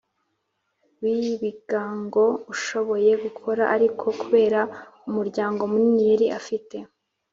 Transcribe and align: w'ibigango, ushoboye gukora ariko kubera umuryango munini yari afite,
w'ibigango, 1.01 2.25
ushoboye 2.53 3.11
gukora 3.23 3.63
ariko 3.75 4.05
kubera 4.21 4.59
umuryango 5.09 5.61
munini 5.71 6.03
yari 6.11 6.27
afite, 6.39 6.77